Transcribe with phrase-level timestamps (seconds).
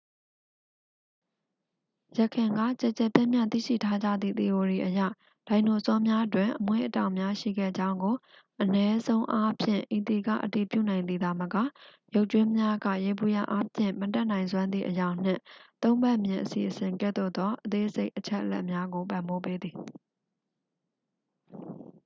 [2.17, 4.99] ယခင်က ကျယ်ကျယ်ပြန့်ပြန့် သိရှိထားကြသည့် သီအိုရီအရ
[5.47, 8.15] ဒိုင်နိုဆောများတွင် အမွေးအတောင်များရှိခဲ့ကြောင်းကို
[8.61, 11.55] အနည်းဆုံးအားဖြင့် ဤသည်က အတည်ပြုနိုင်သည်သာမက
[12.15, 15.41] ရုပ်ကြွင်းများက ယေဘုယျအားဖြင့် မတတ်နိုင်စွမ်းသည့် အရောင်နှင့်
[15.83, 19.75] သုံးဖက်မြင်အစီအစဉ်ကဲ့သို့သော အသေးစိတ်အချက်အလက်များကို ပံ့ပိုးပေးသည်